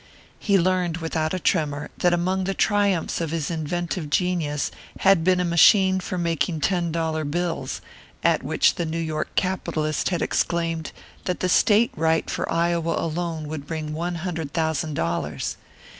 [0.39, 5.39] He learned without a tremor that among the triumphs of his inventive genius had been
[5.39, 7.81] a machine for making ten dollar bills,
[8.23, 10.91] at which the New York capitalist had exclaimed
[11.25, 15.57] that the state right for Iowa alone would bring one hundred thousand dollars.